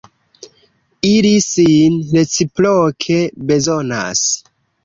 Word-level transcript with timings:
Ili 1.09 1.33
sin 1.49 1.99
reciproke 2.15 3.21
bezonas. 3.51 4.27